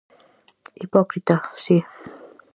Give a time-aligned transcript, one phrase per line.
[0.81, 1.77] Hipócrita, si.